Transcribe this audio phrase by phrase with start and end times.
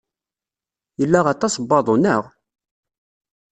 [0.99, 2.23] Yella aṭas n waḍu, naɣ?